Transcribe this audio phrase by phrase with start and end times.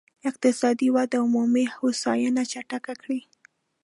[0.29, 3.19] اقتصادي وده عمومي هوساينې چټکه کړي.